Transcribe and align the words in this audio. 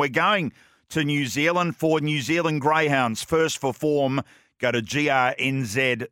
We're 0.00 0.08
going 0.08 0.54
to 0.88 1.04
New 1.04 1.26
Zealand 1.26 1.76
for 1.76 2.00
New 2.00 2.22
Zealand 2.22 2.62
Greyhounds. 2.62 3.22
First 3.22 3.58
for 3.58 3.74
form, 3.74 4.22
go 4.58 4.72
to 4.72 4.80
grnz.co.nz. 4.80 6.08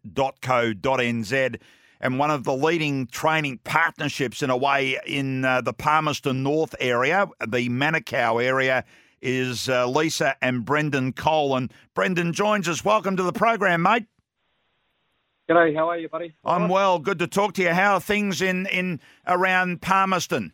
And 1.98 2.19
one 2.19 2.30
of 2.30 2.45
the 2.45 2.54
leading 2.54 3.06
training 3.06 3.61
partnerships, 3.64 4.43
in 4.43 4.51
a 4.51 4.59
way, 4.59 4.98
in 5.06 5.43
uh, 5.43 5.62
the 5.62 5.72
Palmerston 5.72 6.43
North 6.43 6.74
area, 6.80 7.30
the 7.40 7.71
Manawatu 7.71 8.45
area, 8.45 8.85
is 9.22 9.71
uh, 9.71 9.89
Lisa 9.89 10.37
and 10.43 10.67
Brendan 10.67 11.15
Cole. 11.15 11.57
And 11.57 11.73
Brendan 11.95 12.35
joins 12.35 12.69
us. 12.69 12.85
Welcome 12.85 13.17
to 13.17 13.23
the 13.23 13.33
program, 13.33 13.81
mate. 13.81 14.05
G'day, 15.49 15.75
how 15.75 15.89
are 15.89 15.97
you, 15.97 16.11
buddy? 16.11 16.34
I'm 16.45 16.69
well. 16.69 16.98
Good 16.98 17.20
to 17.20 17.27
talk 17.27 17.55
to 17.55 17.62
you. 17.62 17.70
How 17.70 17.95
are 17.95 18.02
things 18.02 18.43
in, 18.43 18.66
in 18.66 19.01
around 19.27 19.80
Palmerston? 19.80 20.52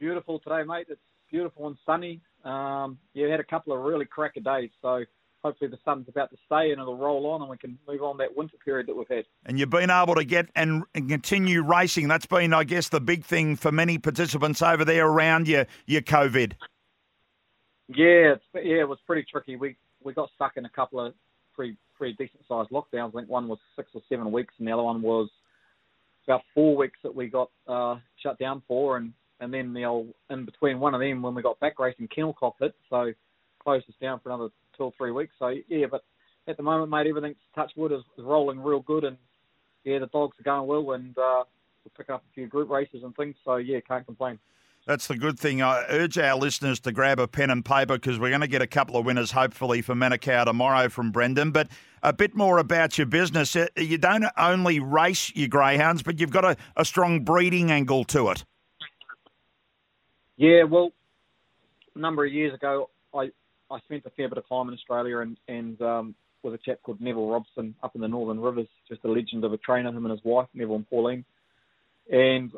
Beautiful 0.00 0.40
today, 0.40 0.64
mate. 0.64 0.86
It's 0.90 1.00
beautiful 1.30 1.66
and 1.66 1.76
sunny. 1.84 2.20
Um, 2.44 2.98
yeah, 3.14 3.28
had 3.28 3.40
a 3.40 3.44
couple 3.44 3.72
of 3.72 3.80
really 3.80 4.04
cracker 4.04 4.40
days, 4.40 4.70
so 4.80 5.04
hopefully 5.42 5.70
the 5.70 5.78
sun's 5.84 6.08
about 6.08 6.30
to 6.30 6.36
stay 6.46 6.72
and 6.72 6.80
it'll 6.80 6.96
roll 6.96 7.26
on 7.26 7.40
and 7.40 7.50
we 7.50 7.56
can 7.56 7.78
move 7.86 8.02
on 8.02 8.16
that 8.18 8.36
winter 8.36 8.56
period 8.64 8.86
that 8.88 8.96
we've 8.96 9.08
had. 9.08 9.24
And 9.44 9.58
you've 9.58 9.70
been 9.70 9.90
able 9.90 10.16
to 10.16 10.24
get 10.24 10.48
and, 10.56 10.82
and 10.94 11.08
continue 11.08 11.62
racing. 11.62 12.08
That's 12.08 12.26
been, 12.26 12.52
I 12.52 12.64
guess, 12.64 12.88
the 12.88 13.00
big 13.00 13.24
thing 13.24 13.56
for 13.56 13.70
many 13.70 13.98
participants 13.98 14.60
over 14.60 14.84
there 14.84 15.06
around 15.06 15.46
your 15.46 15.66
your 15.86 16.02
COVID. 16.02 16.54
Yeah, 17.88 18.34
it's, 18.34 18.44
yeah, 18.54 18.80
it 18.80 18.88
was 18.88 18.98
pretty 19.06 19.24
tricky. 19.30 19.56
We 19.56 19.76
we 20.02 20.12
got 20.12 20.30
stuck 20.34 20.56
in 20.56 20.64
a 20.64 20.70
couple 20.70 21.00
of 21.00 21.14
pretty 21.54 21.76
pretty 21.96 22.14
decent 22.14 22.42
sized 22.48 22.70
lockdowns. 22.70 23.10
I 23.10 23.20
think 23.20 23.28
one 23.28 23.46
was 23.46 23.58
six 23.76 23.90
or 23.94 24.02
seven 24.08 24.32
weeks, 24.32 24.54
and 24.58 24.66
the 24.66 24.72
other 24.72 24.82
one 24.82 25.00
was 25.02 25.28
about 26.26 26.42
four 26.54 26.76
weeks 26.76 26.98
that 27.04 27.14
we 27.14 27.28
got 27.28 27.50
uh, 27.68 27.96
shut 28.20 28.38
down 28.38 28.62
for, 28.66 28.96
and 28.96 29.12
and 29.40 29.52
then 29.52 29.72
the 29.72 29.84
old 29.84 30.12
in 30.30 30.44
between 30.44 30.80
one 30.80 30.94
of 30.94 31.00
them 31.00 31.22
when 31.22 31.34
we 31.34 31.42
got 31.42 31.60
back 31.60 31.78
racing, 31.78 32.08
kennel 32.08 32.36
hit, 32.60 32.74
so 32.88 33.12
closed 33.62 33.88
us 33.88 33.94
down 34.00 34.20
for 34.20 34.30
another 34.30 34.48
two 34.76 34.84
or 34.84 34.92
three 34.96 35.10
weeks. 35.10 35.34
So 35.38 35.54
yeah, 35.68 35.86
but 35.90 36.04
at 36.48 36.56
the 36.56 36.62
moment, 36.62 36.90
mate, 36.90 37.06
everything's 37.06 37.36
touch 37.54 37.72
wood 37.76 37.92
is, 37.92 38.02
is 38.16 38.24
rolling 38.24 38.60
real 38.60 38.80
good, 38.80 39.04
and 39.04 39.16
yeah, 39.84 39.98
the 39.98 40.06
dogs 40.06 40.38
are 40.38 40.44
going 40.44 40.66
well, 40.66 40.92
and 40.92 41.16
uh, 41.18 41.44
we're 41.84 41.90
picking 41.96 42.14
up 42.14 42.22
a 42.28 42.34
few 42.34 42.46
group 42.46 42.70
races 42.70 43.02
and 43.02 43.14
things. 43.16 43.36
So 43.44 43.56
yeah, 43.56 43.80
can't 43.80 44.06
complain. 44.06 44.38
That's 44.86 45.08
the 45.08 45.16
good 45.16 45.36
thing. 45.36 45.62
I 45.62 45.84
urge 45.88 46.16
our 46.16 46.36
listeners 46.36 46.78
to 46.80 46.92
grab 46.92 47.18
a 47.18 47.26
pen 47.26 47.50
and 47.50 47.64
paper 47.64 47.94
because 47.94 48.20
we're 48.20 48.28
going 48.28 48.42
to 48.42 48.46
get 48.46 48.62
a 48.62 48.68
couple 48.68 48.96
of 48.96 49.04
winners, 49.04 49.32
hopefully, 49.32 49.82
for 49.82 49.96
Manawatu 49.96 50.44
tomorrow 50.44 50.88
from 50.88 51.10
Brendan. 51.10 51.50
But 51.50 51.68
a 52.04 52.12
bit 52.12 52.36
more 52.36 52.58
about 52.58 52.96
your 52.96 53.08
business. 53.08 53.56
You 53.76 53.98
don't 53.98 54.26
only 54.38 54.78
race 54.78 55.32
your 55.34 55.48
greyhounds, 55.48 56.04
but 56.04 56.20
you've 56.20 56.30
got 56.30 56.44
a, 56.44 56.56
a 56.76 56.84
strong 56.84 57.24
breeding 57.24 57.72
angle 57.72 58.04
to 58.04 58.28
it. 58.28 58.44
Yeah, 60.36 60.64
well, 60.64 60.90
a 61.94 61.98
number 61.98 62.24
of 62.24 62.32
years 62.32 62.54
ago, 62.54 62.90
I, 63.14 63.30
I 63.70 63.78
spent 63.80 64.04
a 64.04 64.10
fair 64.10 64.28
bit 64.28 64.38
of 64.38 64.48
time 64.48 64.68
in 64.68 64.74
Australia 64.74 65.18
and, 65.18 65.36
and 65.48 65.80
um, 65.80 66.14
with 66.42 66.54
a 66.54 66.58
chap 66.58 66.78
called 66.82 67.00
Neville 67.00 67.30
Robson 67.30 67.74
up 67.82 67.94
in 67.94 68.02
the 68.02 68.08
Northern 68.08 68.40
Rivers, 68.40 68.68
just 68.88 69.04
a 69.04 69.08
legend 69.08 69.44
of 69.44 69.52
a 69.52 69.56
trainer, 69.56 69.88
him 69.88 70.04
and 70.04 70.10
his 70.10 70.24
wife, 70.24 70.48
Neville 70.52 70.76
and 70.76 70.90
Pauline. 70.90 71.24
And 72.10 72.52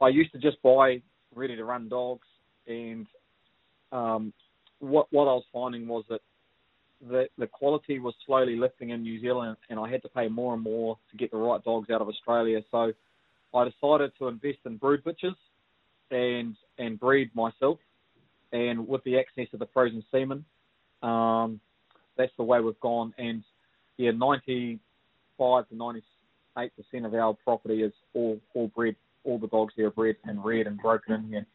I 0.00 0.08
used 0.08 0.32
to 0.32 0.38
just 0.38 0.60
buy 0.62 1.02
ready 1.34 1.56
to 1.56 1.64
run 1.64 1.88
dogs. 1.88 2.26
And 2.66 3.06
um, 3.92 4.32
what 4.80 5.06
what 5.10 5.24
I 5.24 5.34
was 5.34 5.44
finding 5.52 5.86
was 5.86 6.04
that 6.10 6.20
the 7.00 7.28
the 7.38 7.46
quality 7.46 7.98
was 7.98 8.14
slowly 8.26 8.56
lifting 8.56 8.90
in 8.90 9.02
New 9.02 9.20
Zealand, 9.20 9.56
and 9.70 9.80
I 9.80 9.88
had 9.88 10.02
to 10.02 10.08
pay 10.08 10.28
more 10.28 10.52
and 10.52 10.62
more 10.62 10.98
to 11.10 11.16
get 11.16 11.30
the 11.30 11.38
right 11.38 11.62
dogs 11.64 11.88
out 11.90 12.02
of 12.02 12.08
Australia. 12.08 12.60
So 12.70 12.92
I 13.54 13.64
decided 13.64 14.12
to 14.18 14.28
invest 14.28 14.58
in 14.66 14.76
brood 14.76 15.02
bitches 15.02 15.34
and 16.10 16.56
and 16.78 16.98
breed 16.98 17.30
myself. 17.34 17.78
And 18.52 18.88
with 18.88 19.04
the 19.04 19.18
access 19.18 19.46
of 19.52 19.60
the 19.60 19.68
frozen 19.72 20.02
semen, 20.10 20.44
um, 21.02 21.60
that's 22.16 22.32
the 22.36 22.42
way 22.42 22.60
we've 22.60 22.80
gone. 22.80 23.14
And 23.16 23.44
yeah, 23.96 24.10
95 24.10 25.68
to 25.68 25.76
98 25.76 26.72
percent 26.76 27.06
of 27.06 27.14
our 27.14 27.34
property 27.44 27.82
is 27.82 27.92
all 28.14 28.40
all 28.54 28.68
bred 28.68 28.96
all 29.24 29.38
the 29.38 29.48
dogs 29.48 29.74
here 29.76 29.88
are 29.88 29.90
bred 29.90 30.16
and 30.24 30.42
reared 30.44 30.66
and 30.66 30.78
broken 30.78 31.14
in 31.14 31.28
here. 31.28 31.46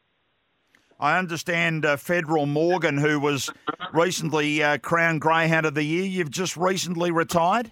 I 1.00 1.18
understand 1.18 1.86
uh, 1.86 1.98
Federal 1.98 2.46
Morgan, 2.46 2.98
who 2.98 3.20
was 3.20 3.50
recently 3.94 4.64
uh, 4.64 4.78
crowned 4.78 5.20
Greyhound 5.20 5.66
of 5.66 5.74
the 5.74 5.84
Year. 5.84 6.06
You've 6.06 6.32
just 6.32 6.56
recently 6.56 7.12
retired. 7.12 7.72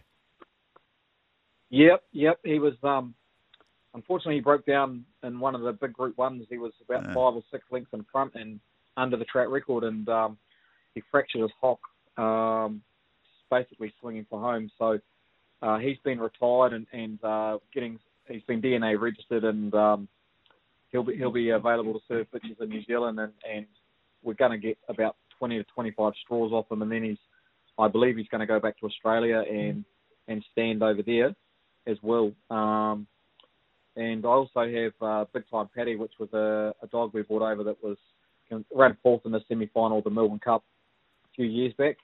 Yep, 1.70 2.04
yep. 2.12 2.40
He 2.44 2.60
was. 2.60 2.74
Um, 2.84 3.16
unfortunately, 3.94 4.36
he 4.36 4.42
broke 4.42 4.66
down 4.66 5.06
in 5.24 5.40
one 5.40 5.56
of 5.56 5.62
the 5.62 5.74
big 5.74 5.94
Group 5.94 6.18
Ones. 6.18 6.46
He 6.50 6.58
was 6.58 6.72
about 6.88 7.04
yeah. 7.04 7.14
five 7.14 7.36
or 7.36 7.44
six 7.52 7.64
lengths 7.72 7.94
in 7.94 8.06
front 8.12 8.34
and 8.36 8.60
under 8.98 9.18
the 9.18 9.26
track 9.26 9.50
record, 9.50 9.84
and 9.84 10.08
um, 10.10 10.38
he 10.94 11.02
fractured 11.10 11.42
his 11.42 11.52
hock, 11.60 11.80
um, 12.18 12.82
basically 13.50 13.94
swinging 14.00 14.26
for 14.30 14.40
home. 14.40 14.70
So 14.78 15.00
uh, 15.62 15.78
he's 15.80 15.98
been 16.04 16.20
retired 16.20 16.74
and, 16.74 16.86
and 16.92 17.24
uh, 17.24 17.58
getting 17.74 17.98
he's 18.28 18.44
been 18.44 18.62
DNA 18.62 19.00
registered 19.00 19.44
and 19.44 19.74
um, 19.74 20.08
he'll 20.92 21.04
be 21.04 21.16
he'll 21.16 21.32
be 21.32 21.50
available 21.50 21.94
to 21.94 22.00
serve 22.08 22.28
bitches 22.32 22.62
in 22.62 22.70
New 22.70 22.84
Zealand 22.86 23.20
and, 23.20 23.32
and 23.50 23.66
we're 24.24 24.34
going 24.34 24.52
to 24.52 24.58
get 24.58 24.78
about 24.90 25.16
20 25.40 25.58
to 25.58 25.64
25 25.74 26.14
straws 26.24 26.52
off 26.52 26.72
him 26.72 26.82
and 26.82 26.92
then 26.92 27.04
he's 27.04 27.18
I 27.80 27.88
believe 27.88 28.18
he's 28.18 28.28
going 28.28 28.42
to 28.42 28.46
go 28.46 28.60
back 28.60 28.78
to 28.80 28.86
Australia 28.86 29.44
and 29.50 29.86
and 30.28 30.44
stand 30.52 30.84
over 30.84 31.02
there 31.02 31.34
as 31.88 31.98
well. 32.02 32.32
Um, 32.50 33.08
and 33.96 34.26
I 34.26 34.30
also 34.30 34.62
have 34.62 34.94
uh, 35.02 35.26
Big 35.34 35.44
Time 35.50 35.70
Paddy, 35.76 35.96
which 35.96 36.14
was 36.20 36.30
a, 36.34 36.74
a 36.84 36.88
dog 36.88 37.14
we 37.14 37.22
brought 37.22 37.52
over 37.52 37.64
that 37.64 37.84
was 37.84 37.98
ran 38.74 38.98
fourth 39.02 39.26
in 39.26 39.31
the 39.31 39.42
semi-final 39.48 40.00
of 40.00 40.04
the 40.04 40.09
Melbourne 40.09 40.40
Cup 40.40 40.64
a 41.26 41.36
few 41.36 41.46
years 41.46 41.74
back. 41.78 41.98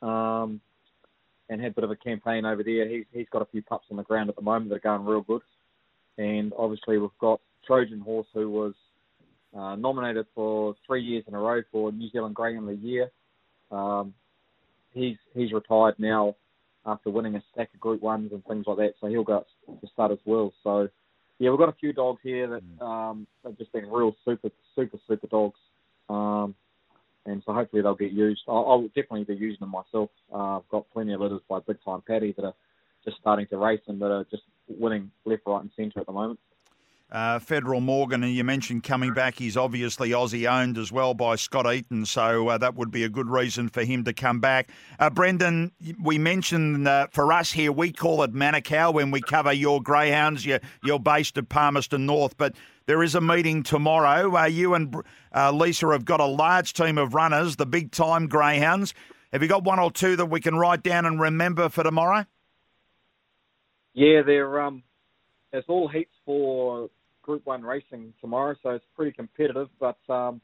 Um, 0.00 0.60
and 1.50 1.62
had 1.62 1.72
a 1.72 1.74
bit 1.74 1.84
of 1.84 1.90
a 1.90 1.96
campaign 1.96 2.44
over 2.44 2.62
there. 2.62 2.86
He's 2.86 3.04
he's 3.10 3.28
got 3.32 3.42
a 3.42 3.46
few 3.46 3.62
pups 3.62 3.86
on 3.90 3.96
the 3.96 4.02
ground 4.02 4.28
at 4.28 4.36
the 4.36 4.42
moment 4.42 4.68
that 4.68 4.76
are 4.76 4.98
going 4.98 5.06
real 5.06 5.22
good 5.22 5.40
and 6.18 6.52
obviously 6.58 6.98
we've 6.98 7.10
got 7.20 7.40
Trojan 7.66 8.00
Horse, 8.00 8.26
who 8.34 8.50
was 8.50 8.74
uh, 9.56 9.76
nominated 9.76 10.26
for 10.34 10.74
three 10.86 11.02
years 11.02 11.24
in 11.26 11.34
a 11.34 11.38
row 11.38 11.62
for 11.72 11.90
New 11.92 12.10
Zealand 12.10 12.34
Greyhound 12.34 12.68
of 12.68 12.80
the 12.80 12.86
Year. 12.86 13.10
Um, 13.70 14.12
he's 14.92 15.16
he's 15.34 15.52
retired 15.52 15.94
now 15.98 16.34
after 16.84 17.10
winning 17.10 17.36
a 17.36 17.42
stack 17.52 17.70
of 17.72 17.80
Group 17.80 18.02
Ones 18.02 18.32
and 18.32 18.44
things 18.44 18.64
like 18.66 18.78
that, 18.78 18.94
so 19.00 19.06
he'll 19.06 19.24
go 19.24 19.44
to 19.80 19.86
start 19.88 20.10
as 20.10 20.18
well. 20.24 20.52
So 20.62 20.88
yeah, 21.38 21.50
we've 21.50 21.58
got 21.58 21.68
a 21.68 21.76
few 21.80 21.92
dogs 21.92 22.20
here 22.22 22.48
that 22.48 22.78
mm. 22.78 22.82
um, 22.82 23.26
have 23.44 23.56
just 23.58 23.72
been 23.72 23.88
real 23.90 24.14
super 24.24 24.50
super 24.74 24.98
super 25.06 25.26
dogs. 25.26 25.58
Um, 26.08 26.54
and 27.26 27.42
so 27.44 27.52
hopefully 27.52 27.82
they'll 27.82 27.94
get 27.94 28.12
used. 28.12 28.40
I'll, 28.48 28.64
I'll 28.68 28.86
definitely 28.88 29.24
be 29.24 29.34
using 29.34 29.60
them 29.60 29.70
myself. 29.70 30.10
Uh, 30.32 30.58
I've 30.58 30.68
got 30.70 30.90
plenty 30.92 31.12
of 31.12 31.20
litters 31.20 31.42
by 31.48 31.60
Big 31.60 31.76
Time 31.84 32.02
Paddy 32.06 32.32
that 32.36 32.44
are 32.44 32.54
just 33.04 33.18
starting 33.18 33.46
to 33.48 33.58
race 33.58 33.80
and 33.86 34.00
that 34.00 34.10
are 34.10 34.24
just 34.30 34.44
winning 34.68 35.10
left, 35.24 35.42
right, 35.46 35.60
and 35.60 35.70
centre 35.76 36.00
at 36.00 36.06
the 36.06 36.12
moment. 36.12 36.40
Uh, 37.10 37.38
Federal 37.38 37.80
Morgan, 37.80 38.22
and 38.22 38.34
you 38.34 38.44
mentioned 38.44 38.82
coming 38.82 39.14
back. 39.14 39.38
He's 39.38 39.56
obviously 39.56 40.10
Aussie 40.10 40.46
owned 40.46 40.76
as 40.76 40.92
well 40.92 41.14
by 41.14 41.36
Scott 41.36 41.72
Eaton, 41.72 42.04
so 42.04 42.48
uh, 42.48 42.58
that 42.58 42.74
would 42.74 42.90
be 42.90 43.02
a 43.02 43.08
good 43.08 43.30
reason 43.30 43.70
for 43.70 43.82
him 43.82 44.04
to 44.04 44.12
come 44.12 44.40
back. 44.40 44.68
Uh, 44.98 45.08
Brendan, 45.08 45.72
we 46.02 46.18
mentioned 46.18 46.86
uh, 46.86 47.06
for 47.10 47.32
us 47.32 47.52
here, 47.52 47.72
we 47.72 47.92
call 47.92 48.22
it 48.24 48.34
Manawatu 48.34 48.92
when 48.92 49.10
we 49.10 49.22
cover 49.22 49.54
your 49.54 49.82
greyhounds. 49.82 50.44
You're, 50.44 50.60
you're 50.84 51.00
based 51.00 51.38
at 51.38 51.48
Palmerston 51.48 52.04
North, 52.04 52.36
but 52.36 52.54
there 52.84 53.02
is 53.02 53.14
a 53.14 53.22
meeting 53.22 53.62
tomorrow. 53.62 54.36
Uh, 54.36 54.44
you 54.44 54.74
and 54.74 54.94
uh, 55.34 55.50
Lisa 55.50 55.86
have 55.88 56.04
got 56.04 56.20
a 56.20 56.26
large 56.26 56.74
team 56.74 56.98
of 56.98 57.14
runners, 57.14 57.56
the 57.56 57.64
big 57.64 57.90
time 57.90 58.26
greyhounds. 58.26 58.92
Have 59.32 59.42
you 59.42 59.48
got 59.48 59.64
one 59.64 59.78
or 59.78 59.90
two 59.90 60.16
that 60.16 60.26
we 60.26 60.40
can 60.40 60.56
write 60.56 60.82
down 60.82 61.06
and 61.06 61.18
remember 61.18 61.70
for 61.70 61.82
tomorrow? 61.82 62.26
Yeah, 63.94 64.20
they're 64.26 64.60
um, 64.60 64.82
it's 65.52 65.68
all 65.68 65.88
heats 65.88 66.14
for 66.26 66.90
Group 67.28 67.44
One 67.44 67.62
racing 67.62 68.14
tomorrow, 68.22 68.56
so 68.62 68.70
it's 68.70 68.84
pretty 68.96 69.12
competitive. 69.12 69.68
But 69.78 69.98
um, 70.08 70.40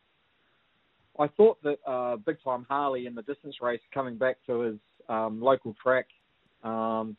I 1.18 1.28
thought 1.28 1.56
that 1.62 1.78
uh, 1.86 2.16
Big 2.16 2.36
Time 2.44 2.66
Harley 2.68 3.06
in 3.06 3.14
the 3.14 3.22
distance 3.22 3.56
race, 3.62 3.80
coming 3.94 4.18
back 4.18 4.36
to 4.46 4.60
his 4.60 4.76
um, 5.08 5.40
local 5.40 5.74
track, 5.82 6.08
um, 6.62 7.16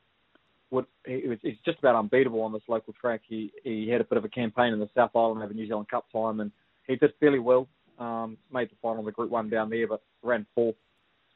would 0.69 0.85
he, 1.07 1.23
he's 1.41 1.57
just 1.65 1.79
about 1.79 1.95
unbeatable 1.95 2.41
on 2.41 2.53
this 2.53 2.61
local 2.67 2.93
track. 2.93 3.21
He 3.27 3.51
he 3.63 3.89
had 3.89 4.01
a 4.01 4.03
bit 4.03 4.19
of 4.19 4.23
a 4.23 4.29
campaign 4.29 4.71
in 4.71 4.79
the 4.79 4.89
South 4.93 5.09
Island 5.15 5.41
over 5.41 5.51
New 5.51 5.65
Zealand 5.65 5.89
Cup 5.89 6.05
time, 6.11 6.41
and 6.41 6.51
he 6.85 6.95
did 6.95 7.13
fairly 7.19 7.39
well. 7.39 7.67
Um, 7.97 8.37
made 8.53 8.69
the 8.69 8.75
final 8.83 8.99
of 8.99 9.05
the 9.05 9.13
Group 9.13 9.31
One 9.31 9.49
down 9.49 9.71
there, 9.71 9.87
but 9.87 10.03
ran 10.21 10.45
fourth. 10.53 10.75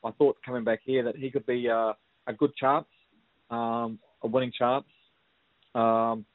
I 0.06 0.12
thought 0.12 0.38
coming 0.46 0.64
back 0.64 0.82
here 0.86 1.02
that 1.04 1.16
he 1.16 1.32
could 1.32 1.48
be 1.48 1.68
uh, 1.68 1.94
a 2.28 2.34
good 2.38 2.56
chance. 2.56 2.86
Um, 3.50 3.98
a 4.22 4.28
winning 4.28 4.52
chance. 4.56 4.86
Um, 5.74 6.26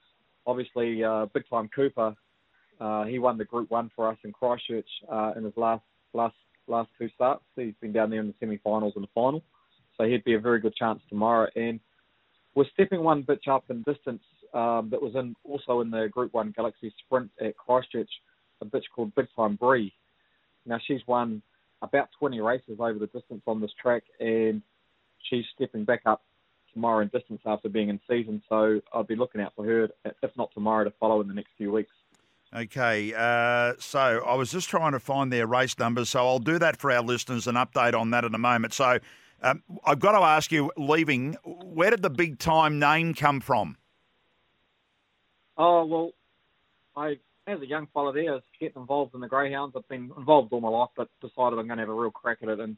obviously, 0.46 1.02
uh, 1.02 1.26
big 1.34 1.48
time 1.48 1.68
Cooper, 1.74 2.14
uh, 2.80 3.04
he 3.04 3.18
won 3.18 3.38
the 3.38 3.44
Group 3.44 3.70
One 3.70 3.90
for 3.94 4.08
us 4.08 4.18
in 4.24 4.32
Christchurch 4.32 4.88
uh, 5.10 5.32
in 5.36 5.44
his 5.44 5.52
last 5.56 5.82
last 6.12 6.34
last 6.66 6.90
two 6.98 7.08
starts. 7.14 7.44
He's 7.56 7.74
been 7.80 7.92
down 7.92 8.10
there 8.10 8.20
in 8.20 8.28
the 8.28 8.34
semi-finals 8.40 8.94
and 8.96 9.04
the 9.04 9.08
final, 9.14 9.42
so 9.96 10.04
he'd 10.04 10.24
be 10.24 10.34
a 10.34 10.40
very 10.40 10.60
good 10.60 10.74
chance 10.74 11.00
tomorrow. 11.08 11.48
And 11.56 11.80
we're 12.54 12.68
stepping 12.72 13.02
one 13.02 13.22
bitch 13.22 13.48
up 13.48 13.64
in 13.70 13.82
distance 13.82 14.22
um, 14.54 14.88
that 14.90 15.02
was 15.02 15.14
in 15.14 15.34
also 15.44 15.80
in 15.80 15.90
the 15.90 16.08
Group 16.10 16.32
One 16.34 16.52
Galaxy 16.56 16.92
Sprint 17.04 17.30
at 17.40 17.56
Christchurch, 17.56 18.10
a 18.60 18.64
bitch 18.64 18.84
called 18.94 19.14
Big 19.14 19.26
Time 19.36 19.56
Bree. 19.56 19.92
Now 20.66 20.78
she's 20.86 21.00
won 21.06 21.42
about 21.82 22.08
20 22.18 22.40
races 22.40 22.78
over 22.78 22.98
the 22.98 23.06
distance 23.08 23.42
on 23.46 23.60
this 23.60 23.72
track, 23.80 24.04
and 24.20 24.62
she's 25.28 25.44
stepping 25.54 25.84
back 25.84 26.02
up 26.06 26.22
tomorrow 26.74 27.00
in 27.00 27.08
distance 27.08 27.40
after 27.46 27.70
being 27.70 27.88
in 27.88 27.98
season. 28.08 28.42
So 28.48 28.80
I'll 28.92 29.04
be 29.04 29.16
looking 29.16 29.40
out 29.40 29.54
for 29.56 29.64
her, 29.64 29.88
if 30.04 30.36
not 30.36 30.50
tomorrow, 30.52 30.84
to 30.84 30.90
follow 31.00 31.22
in 31.22 31.28
the 31.28 31.34
next 31.34 31.50
few 31.56 31.72
weeks. 31.72 31.92
Okay, 32.54 33.12
uh, 33.16 33.72
so 33.80 34.22
I 34.24 34.34
was 34.34 34.52
just 34.52 34.68
trying 34.68 34.92
to 34.92 35.00
find 35.00 35.32
their 35.32 35.46
race 35.46 35.76
numbers, 35.76 36.10
so 36.10 36.20
I'll 36.20 36.38
do 36.38 36.56
that 36.60 36.76
for 36.76 36.92
our 36.92 37.02
listeners, 37.02 37.48
an 37.48 37.56
update 37.56 37.98
on 37.98 38.10
that 38.10 38.24
in 38.24 38.32
a 38.32 38.38
moment. 38.38 38.74
So 38.74 38.98
um, 39.42 39.62
I've 39.84 39.98
got 39.98 40.12
to 40.12 40.24
ask 40.24 40.52
you, 40.52 40.70
leaving, 40.76 41.36
where 41.44 41.90
did 41.90 42.02
the 42.02 42.10
big 42.10 42.38
time 42.38 42.78
name 42.78 43.12
come 43.14 43.40
from? 43.40 43.76
Oh, 45.56 45.84
well, 45.84 46.10
I, 46.96 47.18
as 47.48 47.60
a 47.60 47.66
young 47.66 47.88
fella 47.92 48.12
there, 48.12 48.30
I 48.30 48.34
was 48.34 48.42
getting 48.60 48.80
involved 48.80 49.14
in 49.14 49.20
the 49.20 49.28
greyhounds. 49.28 49.74
I've 49.76 49.88
been 49.88 50.12
involved 50.16 50.52
all 50.52 50.60
my 50.60 50.68
life, 50.68 50.90
but 50.96 51.08
decided 51.20 51.58
I'm 51.58 51.66
going 51.66 51.78
to 51.78 51.82
have 51.82 51.88
a 51.88 51.92
real 51.92 52.12
crack 52.12 52.38
at 52.42 52.48
it. 52.48 52.60
And 52.60 52.76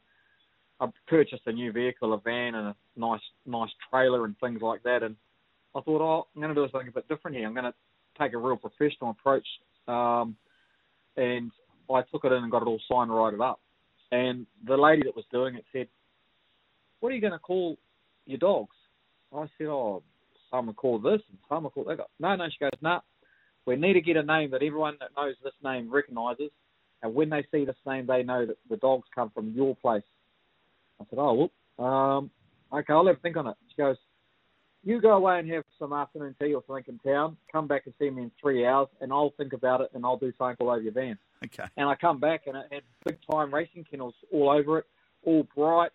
I 0.79 0.87
purchased 1.07 1.43
a 1.47 1.51
new 1.51 1.71
vehicle, 1.71 2.13
a 2.13 2.19
van, 2.19 2.55
and 2.55 2.67
a 2.67 2.75
nice, 2.95 3.21
nice 3.45 3.69
trailer 3.89 4.25
and 4.25 4.37
things 4.39 4.61
like 4.61 4.83
that. 4.83 5.03
And 5.03 5.15
I 5.75 5.81
thought, 5.81 6.01
oh, 6.01 6.27
I'm 6.35 6.41
going 6.41 6.53
to 6.53 6.61
do 6.61 6.71
something 6.71 6.89
a 6.89 6.91
bit 6.91 7.07
different 7.07 7.35
here. 7.35 7.47
I'm 7.47 7.53
going 7.53 7.65
to 7.65 7.73
take 8.19 8.33
a 8.33 8.37
real 8.37 8.57
professional 8.57 9.11
approach. 9.11 9.47
Um, 9.87 10.35
and 11.15 11.51
I 11.89 12.01
took 12.11 12.25
it 12.25 12.31
in 12.31 12.43
and 12.43 12.51
got 12.51 12.61
it 12.61 12.67
all 12.67 12.81
signed, 12.89 13.13
righted 13.13 13.41
up. 13.41 13.59
And 14.11 14.45
the 14.65 14.77
lady 14.77 15.03
that 15.03 15.15
was 15.15 15.25
doing 15.31 15.55
it 15.55 15.65
said, 15.71 15.87
"What 16.99 17.11
are 17.11 17.15
you 17.15 17.21
going 17.21 17.33
to 17.33 17.39
call 17.39 17.77
your 18.25 18.37
dogs?" 18.37 18.75
I 19.35 19.47
said, 19.57 19.67
"Oh, 19.67 20.03
some 20.49 20.67
will 20.67 20.73
call 20.73 20.99
this 20.99 21.21
and 21.29 21.37
some 21.49 21.63
will 21.63 21.71
call 21.71 21.85
that." 21.85 21.99
No, 22.19 22.35
no. 22.35 22.45
She 22.49 22.59
goes, 22.59 22.71
"No, 22.81 22.89
nah, 22.89 22.99
we 23.65 23.75
need 23.75 23.93
to 23.93 24.01
get 24.01 24.15
a 24.15 24.23
name 24.23 24.51
that 24.51 24.63
everyone 24.63 24.95
that 24.99 25.09
knows 25.17 25.35
this 25.43 25.53
name 25.63 25.91
recognises, 25.91 26.51
and 27.01 27.13
when 27.13 27.29
they 27.29 27.45
see 27.51 27.65
this 27.65 27.75
name, 27.85 28.05
they 28.05 28.23
know 28.23 28.45
that 28.45 28.57
the 28.69 28.77
dogs 28.77 29.07
come 29.13 29.29
from 29.31 29.51
your 29.51 29.75
place." 29.75 30.03
I 30.99 31.05
said, 31.09 31.19
"Oh, 31.19 31.49
well, 31.77 31.87
um, 31.87 32.31
okay, 32.73 32.93
I'll 32.93 33.05
have 33.07 33.17
a 33.17 33.19
think 33.19 33.37
on 33.37 33.47
it." 33.47 33.55
She 33.69 33.77
goes, 33.77 33.97
you 34.87 35.01
go 35.01 35.17
away 35.17 35.39
and 35.39 35.49
have 35.51 35.65
some 35.77 35.91
afternoon 35.91 36.33
tea 36.39 36.53
or 36.53 36.63
something 36.65 36.85
in 36.87 37.11
town. 37.11 37.35
Come 37.51 37.67
back 37.67 37.83
and 37.85 37.93
see 37.99 38.09
me 38.09 38.23
in 38.23 38.31
three 38.41 38.65
hours, 38.65 38.87
and 39.01 39.11
I'll 39.11 39.33
think 39.35 39.51
about 39.51 39.81
it 39.81 39.89
and 39.93 40.05
I'll 40.05 40.17
do 40.17 40.31
something 40.37 40.55
all 40.59 40.69
over 40.69 40.81
your 40.81 40.93
van. 40.93 41.17
Okay. 41.43 41.65
And 41.75 41.89
I 41.89 41.95
come 41.95 42.21
back 42.21 42.43
and 42.47 42.55
it 42.55 42.65
had 42.71 42.83
big 43.05 43.17
time 43.29 43.53
racing 43.53 43.85
kennels 43.89 44.13
all 44.31 44.49
over 44.49 44.79
it, 44.79 44.85
all 45.25 45.45
bright, 45.55 45.91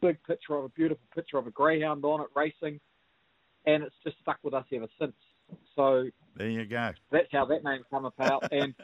big 0.00 0.16
picture 0.24 0.56
of 0.56 0.64
a 0.64 0.68
beautiful 0.70 1.04
picture 1.14 1.36
of 1.36 1.46
a 1.46 1.50
greyhound 1.50 2.02
on 2.04 2.22
it 2.22 2.28
racing, 2.34 2.80
and 3.66 3.82
it's 3.82 3.94
just 4.04 4.16
stuck 4.22 4.38
with 4.42 4.54
us 4.54 4.64
ever 4.72 4.88
since. 4.98 5.12
So 5.76 6.08
there 6.36 6.48
you 6.48 6.64
go. 6.64 6.92
That's 7.12 7.28
how 7.32 7.44
that 7.44 7.62
name 7.62 7.82
come 7.90 8.06
about, 8.06 8.50
and 8.52 8.74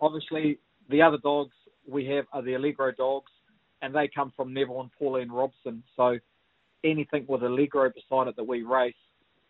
obviously 0.00 0.58
the 0.90 1.02
other 1.02 1.18
dogs 1.18 1.54
we 1.88 2.06
have 2.06 2.26
are 2.32 2.42
the 2.42 2.54
Allegro 2.54 2.92
dogs, 2.92 3.32
and 3.82 3.94
they 3.94 4.08
come 4.08 4.32
from 4.34 4.54
Neville 4.54 4.80
and 4.80 4.90
Pauline 4.98 5.30
Robson. 5.30 5.82
So 5.96 6.18
anything 6.84 7.24
with 7.28 7.42
Allegro 7.42 7.90
beside 7.90 8.28
it 8.28 8.36
that 8.36 8.46
we 8.46 8.62
race 8.62 8.94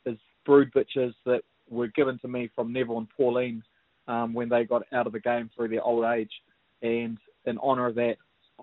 is 0.07 0.19
brood 0.45 0.73
bitches 0.73 1.15
that 1.27 1.43
were 1.69 1.89
given 1.89 2.19
to 2.21 2.29
me 2.29 2.51
from 2.55 2.73
Neville 2.73 2.99
and 2.99 3.09
Pauline 3.17 3.63
um, 4.09 4.35
when 4.35 4.49
they 4.49 4.65
got 4.65 4.83
out 4.93 5.07
of 5.07 5.13
the 5.13 5.21
game 5.21 5.51
through 5.55 5.69
their 5.69 5.83
old 5.83 6.05
age. 6.05 6.33
And 6.81 7.19
in 7.45 7.59
honour 7.59 7.87
of 7.87 7.95
that, 7.97 8.17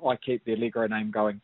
I 0.05 0.15
keep 0.17 0.43
the 0.43 0.53
Allegro 0.53 0.87
name 0.87 1.11
going. 1.11 1.39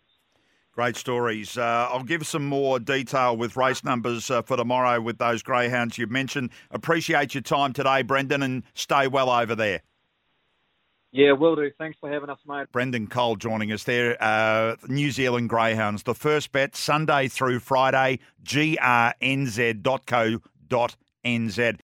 Great 0.74 0.98
stories. 0.98 1.58
Uh, 1.58 1.88
I'll 1.90 2.04
give 2.04 2.28
some 2.28 2.46
more 2.46 2.80
detail 2.80 3.38
with 3.38 3.56
race 3.56 3.86
numbers 3.86 4.30
uh, 4.30 4.42
for 4.42 4.58
tomorrow 4.58 5.00
with 5.00 5.20
those 5.20 5.42
greyhounds 5.42 5.98
you've 5.98 6.12
mentioned. 6.12 6.50
Appreciate 6.70 7.34
your 7.34 7.44
time 7.44 7.72
today, 7.72 8.02
Brendan, 8.02 8.44
and 8.44 8.64
stay 8.74 9.08
well 9.08 9.30
over 9.30 9.56
there. 9.56 9.84
Yeah, 11.16 11.32
will 11.32 11.56
do. 11.56 11.72
Thanks 11.78 11.98
for 11.98 12.12
having 12.12 12.30
us, 12.30 12.40
mate. 12.46 12.70
Brendan 12.74 13.08
Cole 13.08 13.38
joining 13.38 13.72
us 13.72 13.86
there. 13.86 14.22
Uh, 14.22 14.76
New 14.90 15.12
Zealand 15.12 15.48
Greyhounds. 15.48 16.04
The 16.04 16.14
first 16.14 16.52
bet 16.52 16.76
Sunday 16.76 17.30
through 17.30 17.60
Friday, 17.60 18.20
grnz.co.nz. 18.44 18.84